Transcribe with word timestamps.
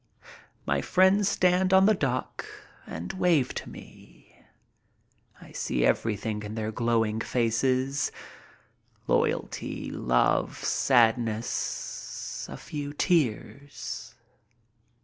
My 0.65 0.81
friends 0.81 1.29
stand 1.29 1.71
on 1.75 1.85
the 1.85 1.93
dock 1.93 2.43
and 2.87 3.13
wave 3.13 3.53
to 3.53 3.69
me. 3.69 4.35
I 5.39 5.51
see 5.51 5.85
everything 5.85 6.41
in 6.41 6.55
their 6.55 6.71
glowing 6.71 7.19
faces— 7.21 8.11
loyalty, 9.07 9.91
love, 9.91 10.57
sadness, 10.63 12.47
a 12.49 12.57
few 12.57 12.93
tears. 12.93 14.15